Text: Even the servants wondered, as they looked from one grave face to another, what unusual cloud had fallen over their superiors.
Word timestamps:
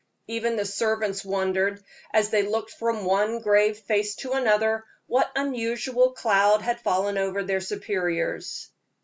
Even 0.25 0.55
the 0.55 0.65
servants 0.65 1.23
wondered, 1.23 1.79
as 2.11 2.31
they 2.31 2.41
looked 2.41 2.71
from 2.71 3.05
one 3.05 3.37
grave 3.37 3.77
face 3.77 4.15
to 4.15 4.31
another, 4.31 4.83
what 5.05 5.31
unusual 5.35 6.13
cloud 6.13 6.63
had 6.63 6.81
fallen 6.81 7.19
over 7.19 7.43
their 7.43 7.61
superiors. 7.61 8.71